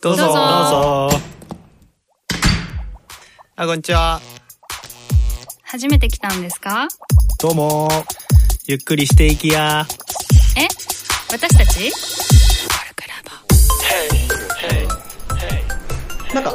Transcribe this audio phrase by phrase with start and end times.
[0.00, 0.22] どうぞ。
[0.24, 0.40] どうぞど
[1.08, 1.20] うぞ。
[3.56, 4.20] あ、こんにちは。
[5.62, 6.88] 初めて来たんですか？
[7.40, 7.88] どうも。
[8.66, 9.86] ゆっくりしていきや。
[10.56, 10.66] え？
[11.30, 11.92] 私たち？
[16.34, 16.50] なんか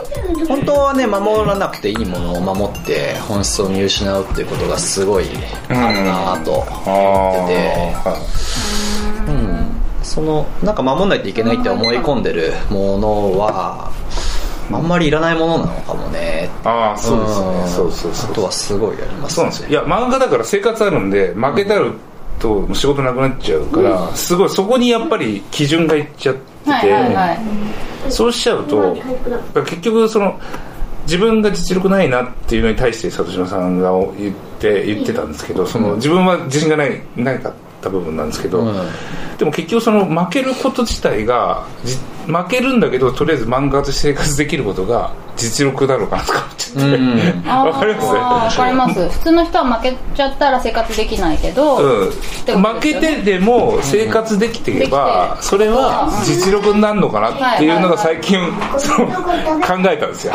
[0.47, 5.25] 本当はね守らなくていいものを守って本質を見失うっていうことがすごい
[5.67, 8.15] あるなと思ってて、うん、
[10.13, 13.91] そのなんか守んないといけないって思い込んでるものは
[14.71, 16.51] あんまりいらないものなのかもね。
[16.63, 17.63] ああそうですね。
[17.63, 17.67] ん。
[17.67, 19.69] そうそうそうことはすごいありますそうなんですよ。
[19.69, 21.93] いや漫画だから生活あるんで負けたる
[22.39, 28.11] と仕事なくなっちゃうから、すごいそこにやっぱり基準がいっちゃってて、はいはいはい。
[28.11, 28.95] そうしちゃうと
[29.65, 30.39] 結局その
[31.05, 38.73] 自分が実力ないなっていうのに対して里島さんが言って言ってたんですけどその自分は自信がないないかった部分なんですけど、うん。
[39.37, 48.07] でも結局その負けること自体がじ負けるんだけどとりあえず漫画として生活できることが実力だろうかなとか思っちゃって、うんわかります？
[48.07, 49.09] わかります。
[49.09, 52.11] 普通の人は負けちゃったら生活できないけど、うん、
[52.45, 55.47] てこと負けてでも生活できていればできて。
[55.49, 58.47] それは実力になるのかなっていうのが最近考
[59.89, 60.33] えたんですよ。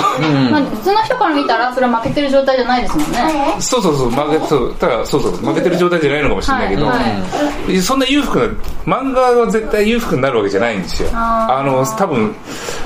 [0.51, 3.19] まあ、普通の人から見たらそれは負けてる状態じゃないですもんね。
[3.61, 4.75] そうそうそう負けそう。
[4.77, 8.47] ただそうそう負けてる状態じゃないのかもしれないけど、はいはそんな裕福な
[8.85, 11.11] 漫画は絶対裕福になるわけじゃないんですよ。
[11.13, 12.35] あの多分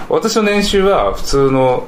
[0.08, 1.84] 私の年収は普通の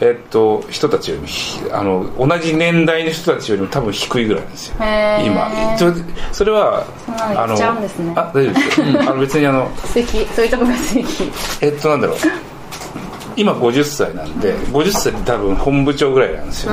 [0.00, 4.74] えっと、人たちよりもひあの同じ年代の人たちよりも多分低いぐらいなんですよ。
[4.78, 5.76] 今。
[5.78, 5.92] ちょ
[6.32, 8.12] それはそんなの言っちゃうんですね。
[8.16, 8.80] あ大丈夫です。
[8.80, 12.16] よあの別にあの 素敵そういうとこが素敵えっとなんだろう
[13.40, 16.72] 今50歳なんで50歳って多分本部長ぐらいなんですよ、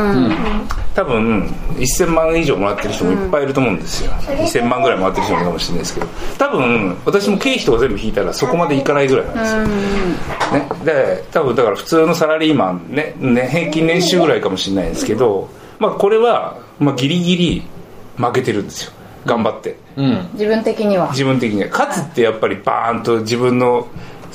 [0.94, 1.44] 多分
[1.78, 6.08] 1000万以上もらってる人もいっぱいいると思うんですよ、1000万ぐらいもらってる人もいるかもしれないですけど。
[6.38, 17.64] 多分私も経費とか全部引いたらそこまでいかないぐらいなんですよ、ね、で多分だから普通のサラリーマンねね平均年収ぐらいかもしれないですけど、まあ、これは、まあ、ギリギリ
[18.18, 18.92] 負けてるんですよ。
[19.26, 20.30] 頑張って、うん。
[20.34, 21.10] 自分的には。
[21.12, 21.70] 自分的には。
[21.70, 23.88] 勝つってやっぱりバーンと自分の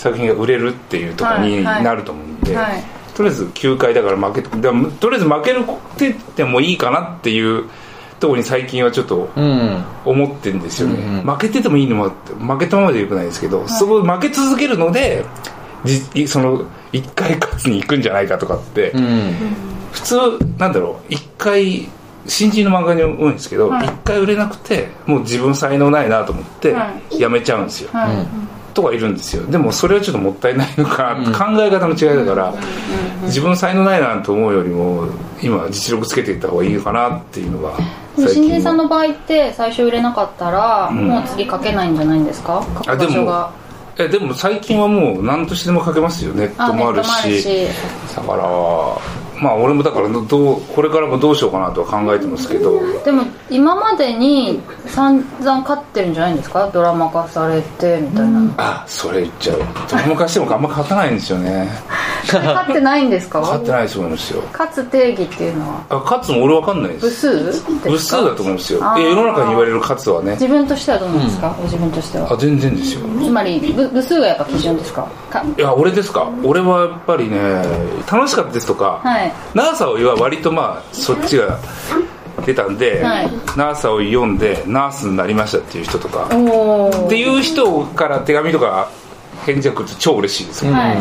[0.03, 1.85] 作品が売れるっていうところにはいはい。
[1.85, 2.83] なると思うんで、はい。
[3.15, 7.69] とりあえず9回だから負けてでもとりあえず負けるって言ってもいいかなっていう
[8.19, 9.85] ところに最近はちょっとうん。
[10.05, 11.23] 思ってるんですよね、うんうん。
[11.23, 15.25] 負けててもいいのも負けたままでよくないですけど、そこ負け続けるので
[15.85, 19.35] じその1回勝つに行くんじゃないかとかって、うん。
[19.93, 20.17] 普通
[20.59, 21.89] なんだろう1回
[22.27, 23.87] 新人の漫画に多いんですけど、はい。
[23.87, 29.45] 1回売れなくてもう自分才能ないなと思ってはやめちゃうんですよ、はいとかいるんですよ。
[29.47, 32.55] でもそれはちょっともったいないのかな、考え方の違いだから、
[33.25, 35.07] 自分才能ないなと思うよりも
[35.43, 37.73] 今実力つけていった方がいいのかなっていうのが
[38.17, 42.65] 新人さんのの場合って最初売れなかったら、もう次書けないんじゃないんですか？
[42.75, 43.63] 書くあでも場所が。
[43.99, 46.33] えでも最近はもう何としてでも書けますよ。
[46.33, 47.69] ネットもあるしネットもあるし。
[48.17, 48.43] だから
[49.43, 52.81] まあ俺もだからどうこれからもどうしようかなとは考えてますけど。
[53.05, 56.71] でも今までに散々勝ってるんじゃないんですか？
[56.73, 59.59] ドラマ化されてみたいな、あそれ言っちゃう。
[59.91, 61.69] ドラマ化してもあんま書かないんですよね
[62.23, 63.41] 勝ってないんですか？
[63.41, 64.43] 勝ってないと思いますよ。
[64.53, 65.85] 勝つ定義っていうのは？
[65.91, 67.45] あ勝つも俺わかんないで部す数？
[67.45, 67.91] ですか？
[67.91, 68.81] 部数だと思うんですよ。
[68.81, 70.33] 世の中に言われる勝つはね。
[70.33, 72.33] 自分としてはどうなんですか、ご自分としては。
[72.33, 73.01] あ全然ですよ。
[73.01, 75.09] つまり部部数がやっぱ基準ですか？
[75.31, 75.45] か？
[75.57, 76.31] いや俺ですか？
[76.45, 77.39] 俺はやっぱりね
[78.11, 79.33] 楽しかったですとか、はい。
[79.55, 81.59] ナーサをは割とまあそっちが
[82.47, 83.31] 出たんで、はい。
[83.57, 86.27] ナーサを読んでナースになりましたっていう人とか。
[86.27, 88.91] っていう人から手紙とか
[89.45, 90.97] 返事が来ると超嬉しいですよ、はい、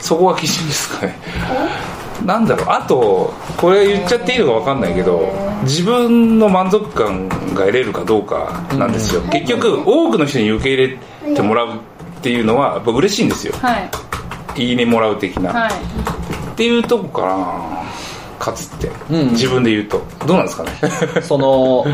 [0.00, 1.18] そこが基準ですかね。
[2.24, 5.30] なんだろうあとこれ言っちゃっていいのか分かんないけど
[5.64, 7.36] 自分の満足感が
[7.66, 11.78] 得れるかどうかなんですよ、結局多くの人に受け入れてもらうっ
[12.22, 13.52] ていうのはやっぱ嬉しいんですよ。
[13.54, 13.78] は
[14.56, 14.62] い。
[14.62, 15.70] いいねもらう的な、はい。
[15.70, 17.76] っていうとこかな。
[18.38, 19.30] 勝つって、うん。
[19.30, 20.02] 自分で言うと。
[20.26, 21.22] どうなんですかね。
[21.22, 21.84] その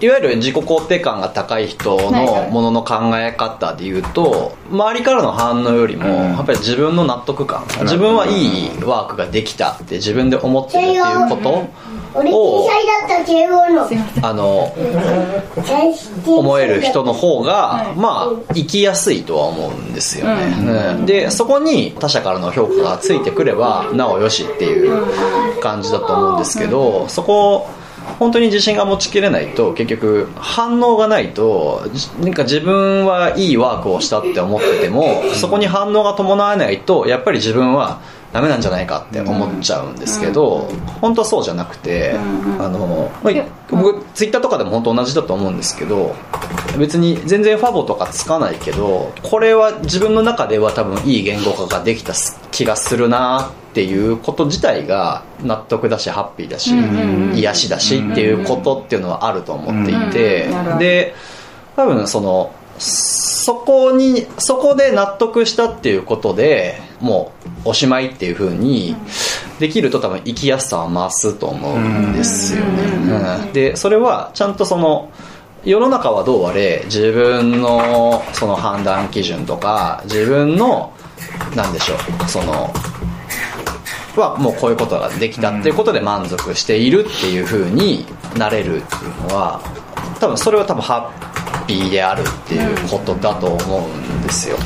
[0.00, 6.12] いわゆる自己肯定感が高い人のものの考え方で言うと周りからの反応よりもうん。
[6.32, 11.68] やっぱり自分の納得感自分はいいワークができたって自分で思ってるっていうこと
[12.14, 13.88] 俺小さいだった敬語の。
[14.22, 14.74] あの
[16.26, 21.06] 思える人の方がまあ生きやすいとは思うんですよね、うん。
[21.06, 27.68] でそこに他者からの評価がついてくればなおよしっていう感じだと思うんですけどそこ
[28.18, 38.00] 本当に自信が持ちきれないと結局反応がないとじなんか自分はいいワークをしたって思っててもそこに反応が伴わないとやっぱり自分は
[38.32, 40.68] ダメなんじゃないかって思っちゃうんですけど、
[41.00, 42.14] 本当はそうじゃなくて、
[42.60, 46.14] あのまあ僕ツイッターとかでも本当同じだと思うんですけど
[46.78, 52.12] 別に全然ファボとかつかないけどこれは自分の中では多分いい言語化ができた
[52.52, 56.74] 気がするなっていうこと自体が納得だしハッピーだし、
[57.38, 61.14] 癒しだしっていうことっていうのはあると思っていて、で
[61.76, 67.32] 多分そのそこにそこで納得したっていうことでも
[67.64, 68.96] うおしまいっていう風に
[69.58, 73.52] できると多分生きやすさは増すと思うんですよね、うん。
[73.52, 75.10] でそれはちゃんとその
[75.64, 80.92] 世の中はどうあれ自分のその判断基準とか自分の
[81.54, 82.72] なんでしょうその
[84.18, 89.60] はもうこういうことができたっていうことで満足しているっていうふうになれるっていうのは
[90.18, 91.12] 多分それは多分ハ
[91.62, 94.56] ッピーであるっていうことだと思うんですよ、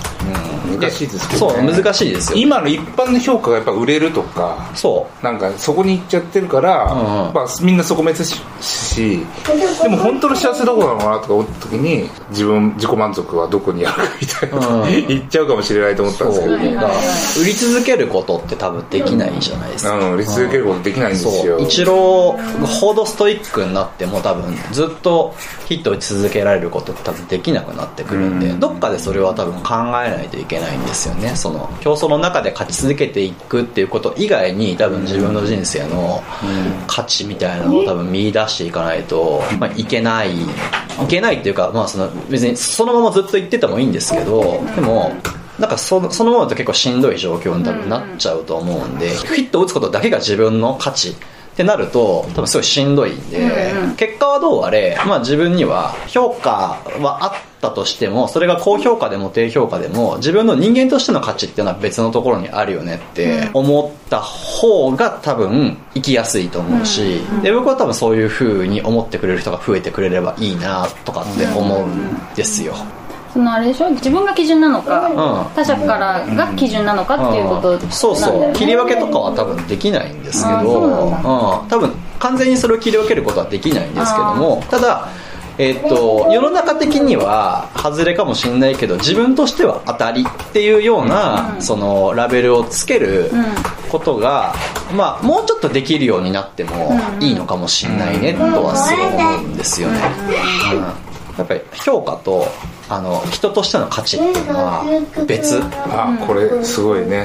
[0.69, 0.81] うん。
[0.81, 1.73] 難しいですけどね。
[1.73, 2.39] そう難しいですよ。
[2.39, 7.35] 今の一般の評価がやっぱ売れるとかそなんかそこに行っちゃってるから、うんうん。
[7.35, 9.21] まあ、みんなそこ目指すし
[9.83, 15.07] でも本当の幸せどこなのかなとか思った時に自分自己満足はどこにあるかみたいな、うん。
[15.07, 16.75] 言っちゃうかもしれないと思ったんですけど、そう。
[16.75, 16.95] だから
[17.41, 21.59] 売り続けることって多分できないじゃないですか、うん、売り続けることできないんですよ。
[21.59, 21.67] そう。
[21.67, 25.35] イチローほどストイックになっても多分ずっと
[25.67, 28.61] ヒット打ち続けられることって多分できなくなってくるんで、うん。
[28.61, 29.75] どっかでそれは多分考
[30.05, 31.35] えないといけないんですよね。
[31.37, 36.23] その競争の中で勝ち続けていくっていうこと以外に多分自分の人生の
[36.87, 40.47] 価値みたいなのを多分見出していかないと、まあ、いけないい
[41.09, 45.13] けないっていうか、まあ、その別にそのままずっと言っててもいいんですけどでも
[45.59, 51.15] なんかそそのままだと結構しんどい状況に多分なっちゃうと思うんで、ヒットを打つことだけが自分の価値
[51.55, 72.75] ってなると多分すごいしんどいんで、結果はどうあれ、まあ、自分には評価はあったとしてもそれが高評価でも低評価でも自分の人間としての価値っていうのは別のところにあるよねって思った方が多分生きやすいと思うし、で僕は多分そういう風に思ってくれる人が増えてくれればいいなとかって思うんですよ。
[73.35, 73.91] そのあれでしょ？
[73.91, 75.55] 自分が基準なのか、ん。
[75.55, 78.53] 他者からが基準なのかっていうことね、そうそう。
[78.55, 81.21] 切り分けとかは多分できないんですけどうなん
[81.69, 85.09] 多分完全にそれを切り分けることはできないんですけどもただ
[85.59, 93.31] えっと世の中的には外れかもしれないけど自分としては当たりっていうような、そのラベルをつける
[93.91, 94.55] ことが、
[94.97, 100.01] まあ、もうちょっとできるようになってもいいのかもしれないねとはすごい思うんですよね、
[100.75, 100.81] うん、
[101.39, 102.47] やっぱり評価と
[102.89, 104.85] あの人としての価値っていうのは
[105.27, 105.61] 別。
[105.63, 107.25] あこれすごいね、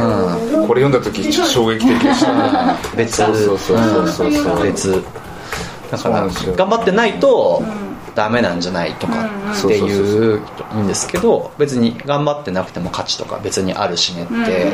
[0.67, 2.75] これ読んだ時ちょっと衝撃的でしたね。
[2.95, 3.17] 別。
[3.17, 4.59] そうそうそうそうそうう。
[4.59, 4.63] ん。
[4.63, 5.03] 別。
[5.91, 7.63] だから頑張ってないと
[8.15, 10.41] ダメなんじゃないとかっていう
[10.75, 14.73] いいんですけど別に頑張ってなくても価値とか別にあるしねって。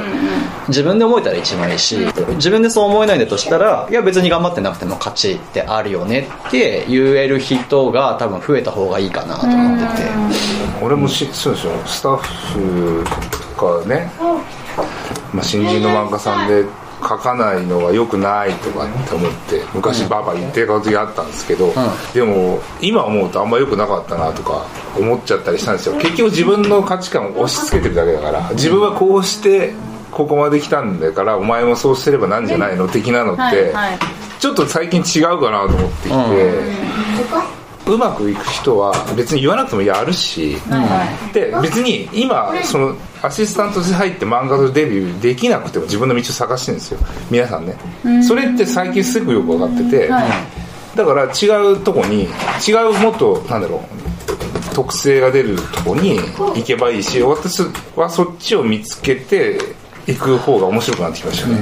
[0.68, 1.98] 自分で思えたら一番いいし
[2.36, 10.55] 自分でそう思えないんだとしたらいや別に頑張ってなくても価値ってあるよねって言える人が多分増えた方がいいかなと思ってて
[10.86, 13.04] 俺もしそうでしょスタッフ
[13.56, 14.12] とかね、
[15.34, 16.64] まあ、新人の漫画さんで
[17.02, 21.74] 書かないのは良くないとかって思って昔バーバー言ってた時あったんですけど、
[22.14, 24.66] でも今思うとあんま良くなかったなとか
[24.98, 25.96] 思っちゃったりしたんですよ。
[25.96, 29.74] 結局自分の価値観を押し付けてるだけだから自分はこうして
[30.12, 34.00] ここまで来たんだからお前もそうすればなんじゃないの的なのって、はいはい。
[34.40, 37.65] ちょっと最近違うかなと思っていて、う
[37.98, 40.58] まくいく人は別に言わなくてもやるし、
[41.34, 47.00] で別に今そのアシスタントで入って漫画のデビューできなくても自分の道を探してるんですよ。
[47.30, 47.76] 皆さんね、
[48.24, 52.24] それって最近すぐよく分かってて、だから違うとこに
[52.68, 57.64] 違うもっとなんだろう特性が出るとこに行けばいいし私
[57.96, 59.58] はそっちを見つけて
[60.08, 61.56] 行く方が面白くなってきましたね、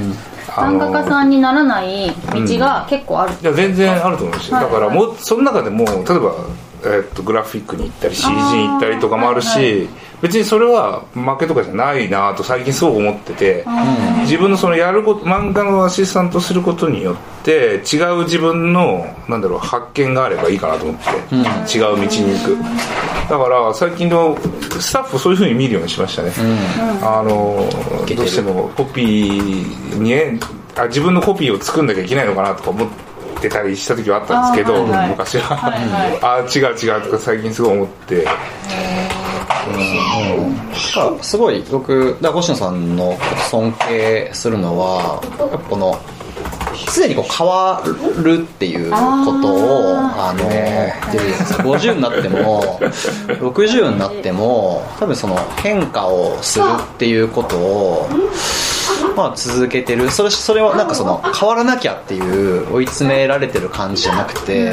[0.54, 4.64] 漫画家さんにならない道が結構ある、いや全然あると思うんですよ、はい。
[4.66, 6.34] だからもうその中でも例えば、
[6.84, 9.88] えーっとグラフィックに行ったり CG に行ったりとかもあるし、はいは
[10.24, 13.64] 別にそれは負けとかじゃないなと最近すごく思ってて、
[14.22, 21.10] 自分のそのやること漫画のアシスタントすることによって違う自分のなんだろう発見があればいいかなと思って、
[21.76, 22.56] 違う道に行く。
[23.28, 24.38] だから最近の
[24.80, 26.32] スタッフをそういうふうに見るようにしましたね、
[27.02, 27.68] あの
[28.06, 28.16] けてる。
[28.20, 30.40] どうしてもコピーにね
[30.74, 33.13] あ自分のコピーを作んなきゃいけないのかなとか思って
[33.48, 38.24] たりした時はあったんですけど、はいはい昔は、はいはいあ違う違うとか最近すごい思って。
[38.24, 38.36] だか
[41.16, 43.16] らすごい僕だ星野さんの
[43.50, 45.98] 尊敬するのはやっぱこの
[46.94, 47.82] 常にこう変わ
[48.22, 48.96] るっていうこ
[49.40, 50.92] とをあので
[51.62, 52.78] 50になっても
[53.28, 58.08] 60になっても多分その変化をするっていうことを
[59.16, 60.10] まあ、続けてる。
[60.10, 64.72] それそれはなんかその変わらなきゃっていう追い詰められてる感じじゃなくて、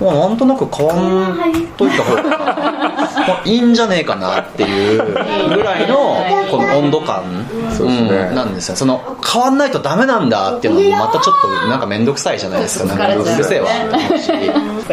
[0.00, 8.76] もうなんとなく変わんといた方がいいんじゃねえかなっていうぐらいの この温度感、うんなんですよ。
[8.76, 12.84] その変わんないとダメなんだっていうのもまたちょっとなんか面倒くさいじゃないですか。
[12.86, 14.30] なんかうるせえわって思うし。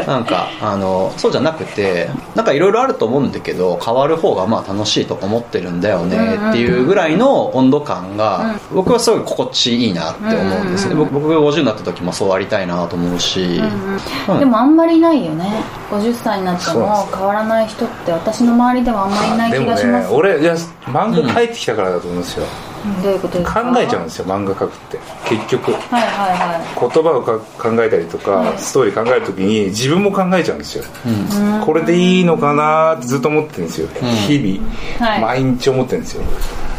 [0.06, 10.96] なんかあのそうじゃなくてなんかいろいろあると思うんだけど変わる方がまあ楽しいと思ってるんだよねっていうぐらいの温度感が僕はすごい心地いいなって思うんですね。
[10.96, 13.60] 僕僕が50になった時もそうありたいなと思うし、
[14.28, 15.46] うんでもあんまりいないよね。
[15.90, 20.54] 50歳になっても変わらない人って私の周りではあんまりいない気がします、俺いや
[20.86, 25.00] 漫画描いてきたからだと思うんですよ、うんどういうことです考かえちゃうんですよ漫画描くって。
[25.28, 25.74] 結局。
[25.74, 30.84] はいはいは言葉をか考えたりとか、ストーリー考えるときに自分も考えちゃうんですよ、
[31.66, 33.88] これでいいのかなってずっと思ってるんですよ、
[34.28, 35.22] 日々、はい。
[35.22, 36.26] 毎日思ってるんですよ、い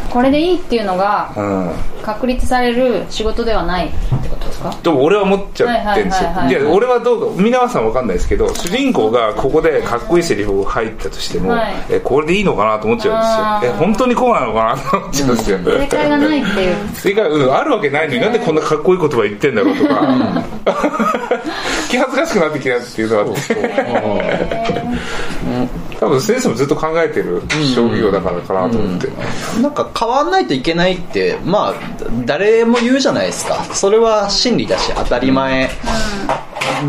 [0.09, 4.75] これでいいっていうのがうん、確立される仕事ではないってことですか？
[4.83, 6.29] でも俺は思っちゃってるんですよ。
[6.29, 11.73] はいや俺はどうか皆さんわかんないですけど主人公がここでかっこいいセリフを入ったとしても、はい。
[11.89, 13.73] えこれでいいのかなと思っちゃうんですよ。
[13.73, 16.75] え本当にこうなのかなと思っちゃうんですよ、正解がないっていう。
[16.95, 20.43] 正解、うん、あるわけないのになんでこんなかっこいい言葉言ってんだろうとか、
[21.89, 24.78] 気恥ずかしくなってきたっていうのがあって
[25.99, 27.41] 多分先生もずっと考えてる
[27.75, 29.09] 職業だからかなと思って、
[29.61, 31.73] なんか変わんないといけないってまあ
[32.25, 33.63] 誰も言うじゃないですか。
[33.73, 35.69] それは真理だし当たり前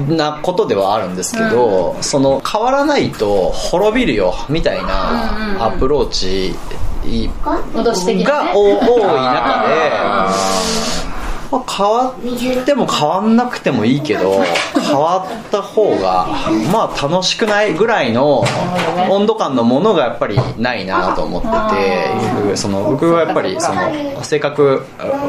[0.08, 6.54] なことではあるんですけど、その変わらないと滅びるよみたいなアプローチ
[7.02, 10.32] が多い中でまあ
[11.58, 14.42] 変わっても変わんなくてもいいけど
[14.74, 16.26] 変わった方が
[16.72, 18.44] まあ楽しくないぐらいの
[19.10, 24.86] 温度感のものがやっぱりないなと思っててその僕はやっぱりその性格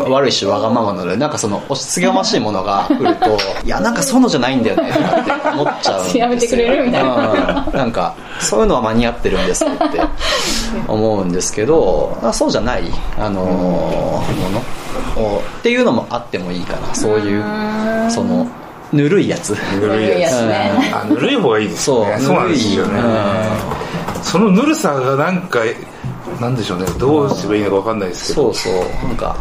[0.09, 6.23] 悪いしわがままなのでなんかその押し付けがましいものが来ると いやなんかそういうのじゃないんだよねとかって思っちゃうんですよ。
[6.23, 10.01] やめてくれるみたいな、うん、なんかそういうのは間に合ってるんですって
[10.87, 12.83] 思うんですけどあそうじゃない
[13.19, 14.61] あのーもの
[15.17, 16.93] をっていうのもあってもいいかな。
[16.95, 17.43] そういう
[18.11, 18.47] その
[18.91, 19.55] ぬるいやつ。
[19.79, 20.91] ぬるいやつね。
[20.93, 23.01] あぬるい方がいいですそうよねそうなんですよね。
[24.23, 25.59] そのぬるさがなんか
[26.39, 26.85] なんでしょうね。
[26.99, 28.53] どうすればいいのか分かんないですけど。
[28.53, 29.07] そうそう。
[29.07, 29.35] なんか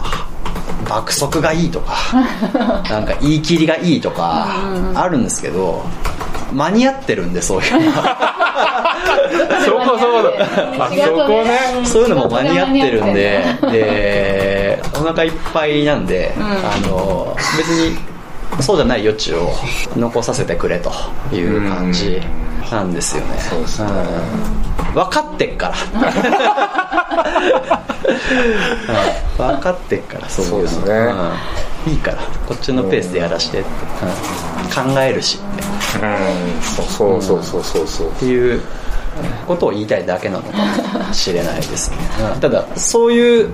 [0.88, 1.94] 爆速がいいとか
[2.90, 4.48] なんか言い切りがいいとか
[4.94, 5.84] あるんですけど
[6.52, 7.92] 間に合ってるんでそういうの。
[9.64, 10.84] そこそうだ。
[10.84, 11.60] あそこね。
[11.84, 13.44] そういうのも間に合ってるんで。
[13.70, 14.69] で
[15.00, 17.98] お腹いっぱいなんで、あの別に
[18.60, 19.50] そうじゃない余地を
[19.96, 20.90] 残させてくれと
[21.34, 22.20] いう感じ
[22.70, 23.90] なんですよね、そうですね。
[23.90, 24.94] うん。
[24.94, 25.74] 分かってっから。
[29.38, 29.54] うん。
[29.54, 30.68] 分かってっからそういうの。
[30.68, 30.94] そうですね。
[31.86, 31.92] うん。
[31.92, 32.18] いいから。
[32.46, 33.68] こっちのペースでやらしてって、
[34.86, 34.94] うん。
[34.94, 35.62] 考えるしって。
[36.04, 36.62] うん。
[36.62, 38.60] そうそうそうそうそうっていう
[39.46, 40.52] ことを言いたいだけなのか
[40.98, 41.96] もしれないですね、
[42.40, 43.52] ただそういう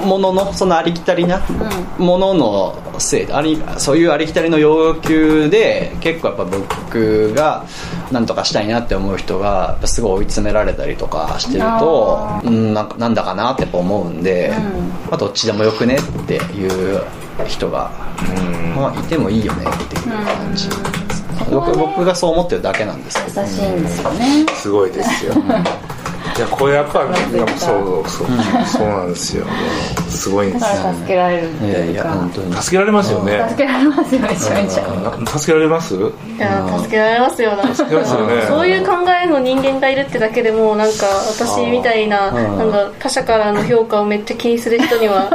[0.00, 1.40] もののそのありきたりな
[1.98, 7.64] もののせいでありそういうありきたりの要求で結構やっぱ僕が
[8.10, 14.52] 何とかしたいなって思う人がやっぱすごい追い詰められたりとかしてるとうんなんかなんだかなってやっぱ思うんで、
[15.08, 17.02] まあ、どっちでもよくねっていう
[17.46, 17.90] 人が、
[18.76, 20.68] まあ、いてもいいよねっていう感じ、
[21.50, 23.40] 僕僕がそう思ってるだけなんですけど。
[23.40, 24.46] 優しいんですよね。
[24.54, 25.34] すごいですよ
[26.34, 27.06] いやこれやっぱ
[27.58, 28.28] そうそう
[28.66, 29.44] そうなんですよ。
[30.08, 32.08] すごいんでだすから助けられるいやいいうか。
[32.08, 32.54] や本当に。
[32.54, 33.46] 助けられますよね。
[33.50, 35.94] 助けられますよめちゃめちゃな助けられます？
[35.94, 35.98] い
[36.38, 37.74] や助けられますよなんか。
[37.74, 38.42] 助けますよね。
[38.48, 45.28] そういう考えの人間がいるってだけでもなんか私みたいなうんなんだ他者からの評価をめっちゃ気にする人には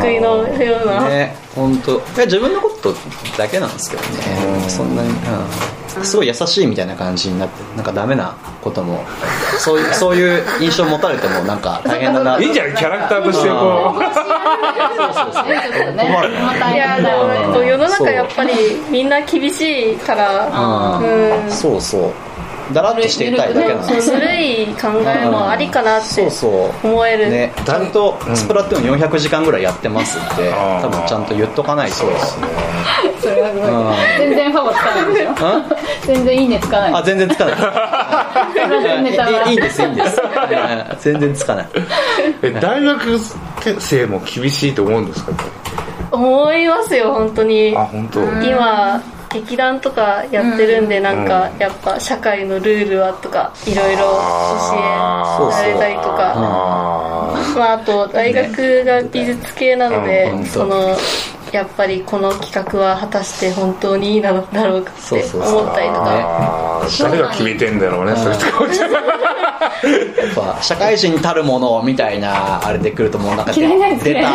[0.00, 1.92] 救いのような、ね本当。
[1.92, 2.94] いや自分のこと
[3.36, 4.68] だけなんですけどね。
[4.68, 5.12] そんなに、う
[6.00, 9.04] ん、すごい優しいみたいな感じになってなんかダメなことも。
[9.58, 12.40] そういうそういう印象持たれてもなんか大変だな。
[12.40, 12.74] いいんじゃない？
[12.74, 14.00] キャラクターとしてこう。
[15.96, 16.08] ね。
[16.42, 18.52] またいやでもなんかこう世の中やっぱり
[18.90, 20.46] みんな厳しいから。
[21.00, 21.44] うん。
[21.44, 21.50] うん。
[21.50, 22.12] そうそう
[22.72, 24.08] だらっとしていたいだけなんです。
[24.08, 26.86] そうぬるい考えもありかなってそうそう。
[26.86, 32.50] 思えるね、ちゃんとスプラトゥーン400時間ぐらいやってますって、多分ちゃんと言っとかないとそれはすごい
[34.18, 35.34] 全然ファボつかないでしょ
[36.06, 36.92] 全然いいねつかない。
[36.94, 37.54] あ全然つかない。
[39.50, 40.20] いいんですいいんです。
[40.20, 40.32] うん
[41.00, 41.68] 全然つかない。
[42.42, 43.18] え大学
[43.80, 45.32] 生も厳しいと思うんですか？
[46.10, 47.74] 思いますよ本当に。
[47.76, 48.20] あ本当。
[48.42, 49.00] 今
[49.32, 56.32] 劇団とかやってるんで、なんかやっぱ社会のルールはとかいろいろ教えられたりとか。
[56.36, 60.44] あまあ、あと大学が美術系なので、うん。
[60.46, 60.96] その
[61.52, 66.88] やっぱりこの企画は果たして本当にいいなのだろうかって思ったりとか。
[67.00, 74.28] 誰が決めてんだろうねそれとかやっぱ社会人たるものみたいなあれで来るともうなんか 出た。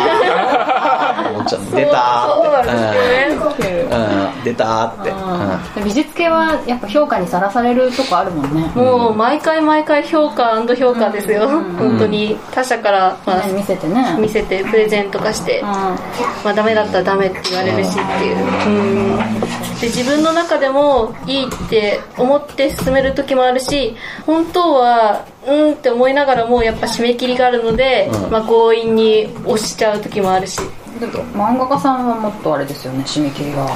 [1.30, 3.78] 思っちゃう出たそうなんですよね。
[3.82, 3.98] うん、
[4.44, 5.84] 出たって、うん。
[5.84, 8.70] 美術系はやっぱ評価にさらされるとこあるもんね。
[8.74, 12.36] もう毎回毎回評価評価ですよ、本当に。
[12.52, 14.16] 他者から、まあ見せてね。
[14.18, 15.96] 見せてプレゼント化して、ま
[16.44, 19.40] あ、ダメだったらダメって言われるしっていう、うん、
[19.80, 30.60] で自分の中でもいいって思って進める時もあるし本当はうんって思いながらもやっぱ締め切りがあるので、まあ、強引に押しちゃう時もあるし
[30.98, 33.68] でも漫画家さんはもっとあれですよね締め切りが。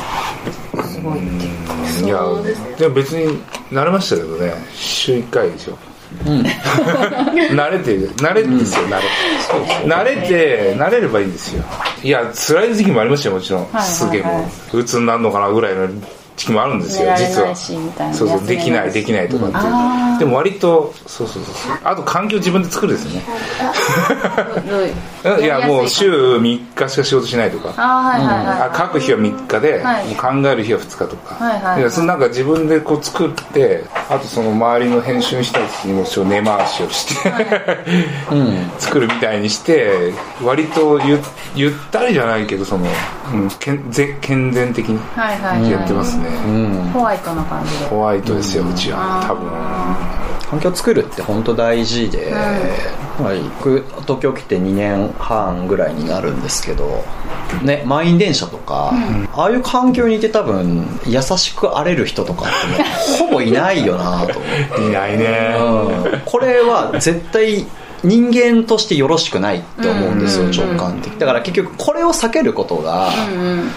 [0.85, 3.38] すごいっていういやそうですでも別に
[3.71, 5.79] 慣れましたけどね週1回でしょ。
[6.23, 9.95] 慣れて慣れですよ、慣れ。
[9.95, 11.64] 慣れて慣れればいいんですよ。
[12.02, 15.88] いや辛い時期もありましたよもちろん、はいすげえもはいう鬱になるのかなぐらいの
[16.37, 17.55] 時期もあるんですよ実は。
[17.55, 17.75] そ
[18.25, 19.61] うそうできないできないとかってい
[20.17, 21.79] う、でも割とそうそうそうそう。
[21.85, 23.23] あと環境自分で作るですよね。
[25.43, 27.75] いやもう週3日しか仕事しないとか。
[27.77, 29.85] あ書く日は3日で、
[30.17, 31.83] 考える日は2日とか、はいはいはい。
[31.83, 37.33] やそのなんか自分でこう作ってあとその周りの編集したやつにも根回しをして、
[38.79, 40.12] 作るみたいにして
[40.43, 41.21] 割とゆ
[41.55, 42.87] ゆったりじゃないけどその、
[43.33, 45.71] うん、けんぜ健全的にはいはいはい。
[45.71, 46.25] やってますね、
[46.93, 47.87] ホワイトな感じで。
[47.87, 49.25] ホワイトですようちは。
[49.27, 50.33] 多分。
[50.53, 57.03] 環境作るって本当大事で、はい、僕東京来て2年半ぐらいになるんですけど、
[57.62, 58.93] ね、満員電車とか、
[59.33, 64.83] ああいう環境にいて多分優しく荒れる人とかってねほぼいないよなと思って。
[64.85, 66.21] いないね、うん。
[66.27, 67.65] これは絶対
[68.05, 73.11] 人間としてよろしくないって思うんですよ、直感的だから結局これを避けることが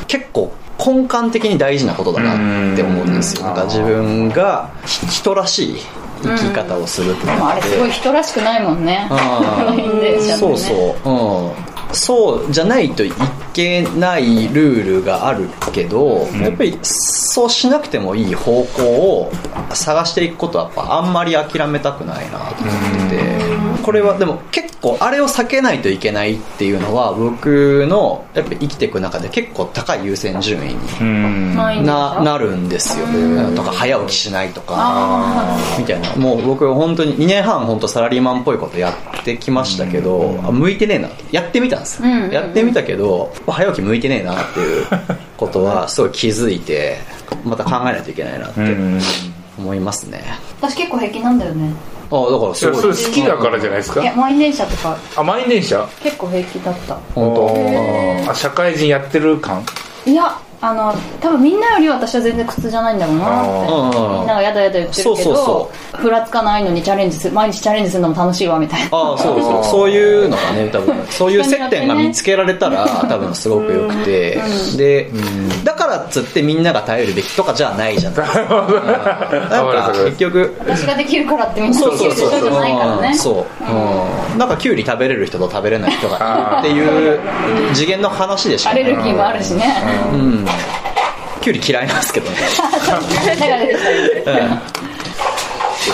[0.08, 5.75] 結構根幹的に大事なことだなって思うんですよ、うんなんか自分がひ人らしい
[6.24, 9.08] 生き方をするってでもあれすごい人らしくないもんね。
[9.12, 9.17] うん。
[9.17, 13.12] 満員電車そうねそう、うん、そうじゃないとい
[13.53, 19.31] けないルールがあるけど、やっぱりそうしなくてもいい方向を
[19.74, 22.72] 探していくことはやっぱあんまり諦めたくないなと思
[23.05, 33.05] っててこれはでも結構あれを避けないといけないっていうのは僕のやっぱ生きていく中で結構高い優先順位にななるんですよ、
[33.55, 36.15] とか早起きしないとかみたいな。
[36.15, 44.87] もう僕本当に2年半本当サラリーマンっぽいことやってきましたけど、あ向いてねえなやってみたんですやってみたけど早起き向いてねえなっていう
[45.37, 46.98] ことはすごい気づいて
[47.45, 49.00] また考えないといけないなってうん。
[49.57, 50.21] 思いますね、
[50.59, 51.74] 私結構平気なんだよね
[52.11, 52.81] あだからすごい。
[52.81, 54.01] それ好きだからじゃないですか？
[54.01, 54.98] いや満員電車とか。
[55.15, 55.87] あ満員電車？
[56.01, 56.96] 結構平気だった。
[57.15, 59.63] 本あ社会人やってる感？
[60.65, 63.67] あの多分みんなよりは私は全然苦痛じゃないんだろうなって。
[63.67, 68.97] 当みんながやだやだ言ってるけどそうそうふらつかないのにチャレンジする毎日チャレンジするのも楽しいわみたいな。
[68.97, 69.63] ああそうそう。
[69.63, 69.89] そう。
[69.89, 74.41] いうのがね多分そういう接点が見つけられたら多分すごくよくて。
[74.75, 75.11] で
[75.63, 83.07] だからっつってみんなが耐えるべきとかじゃないじゃないですかうんなんか結局私ができるからってみんなそうできそうそうるでしょじゃないからね。
[83.09, 83.15] うん。
[83.15, 83.45] そう、うん、
[84.38, 87.20] なんかキュウリ食べれる人と食べれない人がいるっていう
[87.74, 89.66] 次元の話でしかアレルギーもあるしね。
[90.11, 90.46] うん。
[91.42, 92.38] キュウリ嫌いなんですけどね、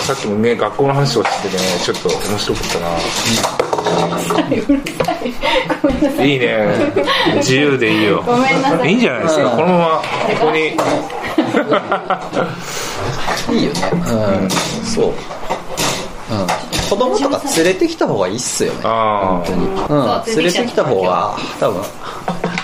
[0.00, 2.88] さっきもね学校の話をしててねちょっと面白かったな。
[6.24, 6.36] い。
[6.36, 6.66] いね。
[7.36, 8.24] 自由でいいよ。
[8.82, 8.88] い。
[8.88, 9.50] いいんじゃないですか。
[9.50, 10.02] このまま
[10.40, 10.74] ここに。
[13.50, 13.80] いいよね。
[13.92, 14.50] うん。
[14.84, 15.14] そう、うん、
[16.88, 18.80] 子供とか連れてきた方がいいっすよね。
[18.84, 21.82] あ本当に、うん、連れてきた方が多分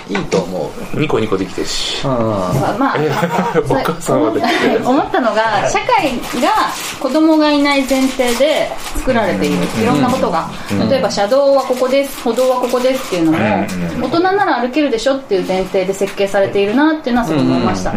[0.09, 0.71] いいと思う。
[0.97, 2.07] あニコニコできてるし。
[2.07, 2.11] うん。
[2.11, 2.97] まあ
[3.69, 4.89] お母さんはできてる。
[4.89, 9.57] 思ったのが社会が子供がいない前提で作られている。
[9.83, 10.49] いろんなことが。
[10.91, 12.23] 例えば車道はここです。
[12.23, 13.39] 歩道はここですっていうのも
[14.07, 17.93] 大人なら歩けるでしょっていう前提で設計されているなっていうのはすごく思いました。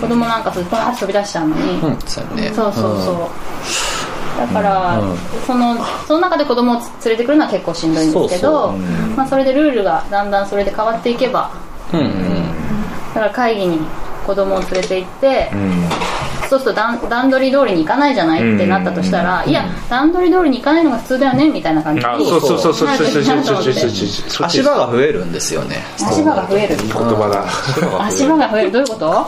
[0.00, 1.80] 子供なんかするとバーッと飛び出しちゃうのに。
[1.80, 1.98] うん。
[2.06, 2.50] そうね。
[2.54, 3.91] そうそうそう
[4.46, 5.16] だから、うん。
[5.46, 5.76] その
[6.06, 9.16] その中で子供を連れてくるのは結構しんどいんですけどそうそう。
[9.16, 11.50] まあ、それでルールがだんだんそれで変わっていけば
[11.92, 12.08] うんうん。
[13.14, 13.78] だから会議に
[14.26, 15.50] 子供を連れて行って、
[16.48, 22.04] そうすると段段取り通りに行かないじゃないってなったとしたら、いや段取り通りに行かないのが普通だよねみたいな感じ。
[22.06, 22.74] あそうそうそう。
[22.74, 23.24] そうそうそう。
[23.24, 23.72] そうそうそう。
[23.72, 23.92] そう
[24.30, 25.82] そう足場が増えるんですよね。
[26.00, 26.76] 足場が増える。
[26.76, 27.44] 言葉だ
[28.06, 28.70] 足場が増える。
[28.72, 29.26] どういうこと？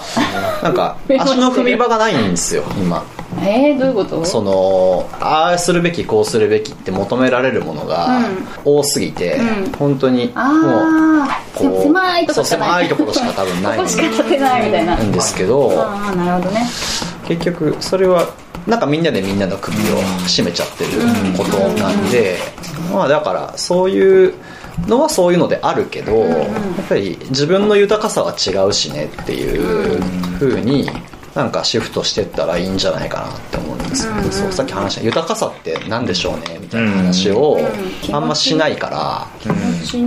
[0.62, 3.02] なんか 足の踏み場がないんですよ今
[3.40, 4.24] えー、どういうこと？
[4.24, 8.08] そのああするべきこうするべきって求められるものが
[8.64, 9.72] 多すぎて、うん。
[9.72, 12.86] 本当にもうこう狭いとこしかない。
[12.86, 16.66] そう狭いところしか多分ない ここしか立てないみたいな、んですけどああなるほどね。
[17.26, 18.26] 結局それは
[18.66, 19.80] なんかみんなでみんなの首を
[20.26, 20.90] 絞めちゃってる
[21.36, 22.36] ことなんで、
[22.92, 24.34] まあだからそういう
[24.86, 26.48] のはそういうのであるけど、やっ
[26.88, 30.00] ぱり自分の豊かさは違うしねっていう
[30.40, 30.90] 風に
[31.34, 37.58] なんかシフトしてったらいいんじゃないかなって思うんですけど、そうさっき話した豊かさって何でしょうねみたいな話を
[38.12, 39.26] あんましないから、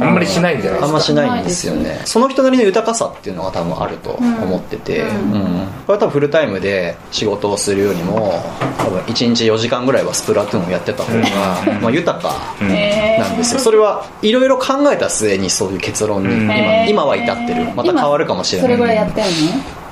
[0.05, 0.85] あんまりしないんじゃないですか。
[0.85, 2.01] あんましないんですよね。
[2.05, 5.67] その人なりの豊かさっていうのが多分あると思ってて、うん。
[5.85, 8.41] これは多分フルタイムで仕事をするよりも
[8.77, 13.59] 多分1日4時間ぐらいはスプラトゥーンをやってた方が、まあ、豊かえなんですよ。
[13.59, 17.65] それはいろいろ考えた末にそういう結論に今,、今は至ってる。
[17.75, 19.31] また変わるかもしれそれぐないらいやってんの？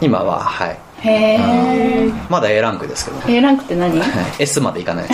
[0.02, 1.38] 今ははいへ
[2.08, 3.38] えまだ A ランクですけどね。
[3.38, 4.00] A ランクって何？
[4.00, 4.10] はい。
[4.40, 5.10] S までいかない。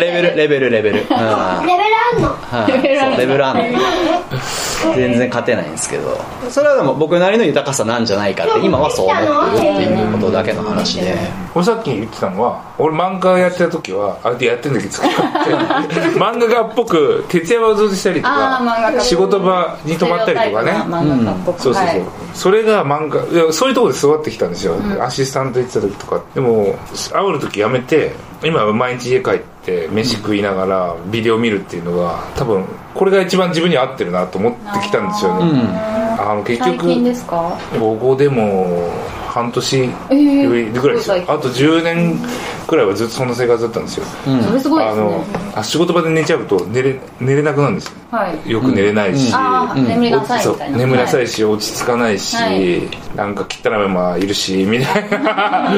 [0.00, 0.36] レベル。
[0.36, 1.06] レベルレベル、うん。
[1.06, 2.28] レベルあんの？
[2.28, 2.72] はい。
[2.72, 3.78] レベルあるんだそうレベルあるの
[4.94, 6.20] 全然勝てないんですけど。
[6.48, 11.14] それはでも僕なりの豊かさなんじゃないかって今はそう思ってるっていうことだけの話で。
[11.54, 14.92] 俺さっき言ってたのは俺漫画やってた時はあれやってんだけど
[16.20, 18.60] 漫画家っぽく徹夜はずっとしたりとか
[19.00, 20.70] 仕事場に泊まったりとかね。
[20.86, 26.22] 漫画家っぽくそうそうそう、はいそれが漫画いやそういうところで育ってきたんですよ、アシスタント行ってた時とか。
[26.34, 26.76] でも
[27.12, 29.44] 会う時やめて今は毎日家帰って
[29.92, 35.60] 飯食いながらビデオ見るっていうのが多分これが一番自分に合ってるなと思ってきたんですよね、
[36.18, 37.56] あの結局最近ですか？
[37.78, 38.90] ここでも
[39.30, 42.18] 半年えーぐらいですよ、すごいあと10年
[42.66, 44.06] くらいはずっとそんな生活だったんですよ、
[44.46, 45.02] それすごいですね。
[45.02, 45.24] あの
[45.56, 47.92] あ仕事場で寝ちゃうと寝れ寝れなくなるんですよ。
[48.10, 48.50] はい。
[48.50, 50.78] よく寝れないし、ああ眠りが浅いみたいな。
[50.78, 53.16] 眠り浅はいし落ち着かないし、はい。
[53.16, 55.72] なんか汚いままいるしみたいな。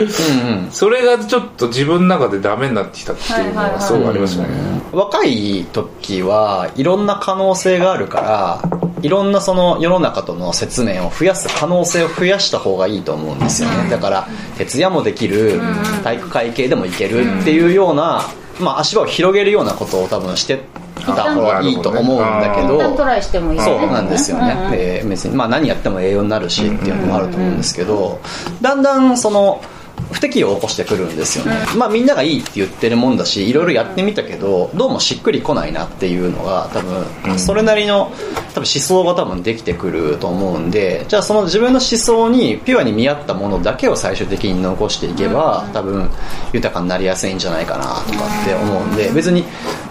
[0.71, 4.49] それがちょっと自分の中でダメになってきたっていうのがすごいありますよね、
[4.93, 13.91] 若い時はいろんな可能性があるからいろんなその世の中との説明を増やす可能性を増やした方がいいと思うんですよね。
[13.91, 15.61] だから徹夜もできる
[16.03, 18.23] 体育会系でもいけるっていうような、
[18.61, 20.61] まあ、足場を広げるようなことを多分して
[21.05, 23.65] た方がいいと思うんだけど一旦トライしてもいいね。
[23.65, 24.71] そうなんですよね、うんうん。
[24.71, 28.21] で別に、まあ、何やっても栄養になるしっていうのもあると思うんですけど、
[28.61, 29.63] だんだんその
[30.11, 38.13] 不適応を起こしてくるんですよね、まあみんながいいって言ってるもんだしいろいろやってみたけどどうもしっくりこないなっていうのが多分それなりの
[38.55, 46.11] 多分思想が多分できてくると思うんでじゃあその自分の思想にピュアに見合ったものだけを最終的に残していけば多分
[46.53, 49.45] 豊かになりやすいんじゃないかなとかって思うんで別に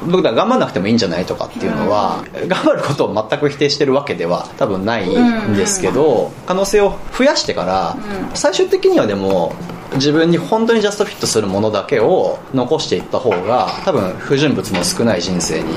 [0.10, 7.98] 僕ら頑張んなくてもいいんじゃないとかっていうのは頑張ることを全く否定してるわけでは多分ないんですけど可能性を増やしてから
[8.34, 9.54] 最終的にはでも
[9.96, 15.70] 自分に本当にジャストフィットするものだけを残していった方が多分不純物の少ない人生に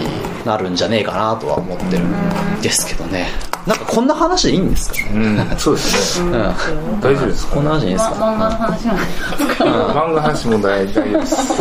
[0.44, 3.26] なるんじゃねえかなとは思ってるんですけどね。
[3.66, 5.10] なんかこんな話でいいんですかね？
[5.14, 5.56] うん。
[5.58, 7.00] そうですね、うん。
[7.00, 7.54] 大丈夫ですか？
[7.54, 11.58] こんな話でいいんですまか漫画の話なんですか漫画の話も大大丈夫です。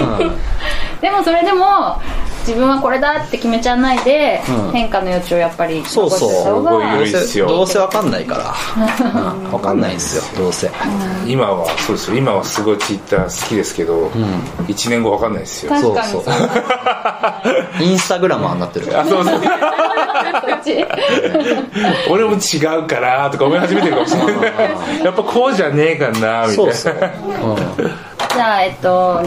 [1.02, 2.00] でもそれでも
[2.46, 4.72] 自分はこれだって決めちゃわないで、うん。
[4.72, 6.64] 変化の余地をやっぱり残そうそう。
[7.48, 8.54] どうせわかんないから、
[9.46, 10.24] うん、わかんないんですよ。
[10.44, 10.70] どうせ。
[11.26, 12.18] 今はそうですよ。
[12.18, 15.72] 今はすごいツイッター好きですけど、1年後わかんないですよ。
[15.72, 16.34] 確かにそそう。
[17.80, 17.84] う。
[17.84, 19.02] インスタグラマーになってるから。
[19.02, 19.42] あそうそう。
[22.10, 22.38] 俺も違
[22.78, 24.36] うからとか思い始めてるかもしれない。
[25.06, 26.48] やっぱこうじゃねえかなみたいな。
[26.48, 26.96] そうそう、
[28.34, 29.22] じゃあえっと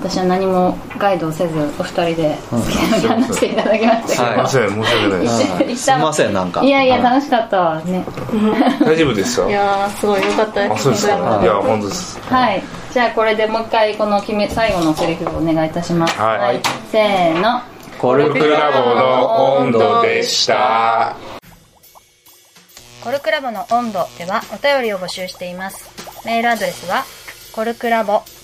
[0.00, 4.48] 私は何もガイドをせずお二人で好きなだけ話していただきましたけど、はい。
[4.48, 4.60] すい。
[4.62, 5.42] ません申し訳ないです。
[5.42, 6.62] うん すみませんなんか。
[6.62, 8.04] いやいやうん楽しかったわね。
[8.80, 10.72] 大丈夫ですかいやーすごい良かったです。
[10.72, 11.40] あそうですか。
[11.42, 12.18] いや本当です。
[12.30, 12.62] はい。
[12.92, 16.18] じゃあこれでもう一回この決め最後のセリフをお願いいたします。
[16.18, 16.60] はい。
[16.90, 17.60] せーの。
[17.98, 21.14] ココルクラボの温度でした。
[23.04, 25.90] コルクラボの温度ではお便りを募集しています。
[26.24, 27.04] メールアドレスは、
[27.52, 28.22] コルクラボ